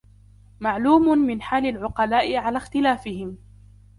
مَعْلُومٌ 0.59 1.17
مِنْ 1.19 1.41
حَالِ 1.41 1.65
الْعُقَلَاءِ 1.65 2.35
عَلَى 2.35 2.57
اخْتِلَافِهِمْ 2.57 3.37